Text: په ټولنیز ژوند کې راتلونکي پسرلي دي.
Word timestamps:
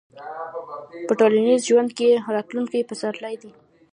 په 1.07 1.13
ټولنیز 1.19 1.61
ژوند 1.69 1.89
کې 1.97 2.09
راتلونکي 2.35 2.79
پسرلي 2.89 3.35
دي. 3.41 3.51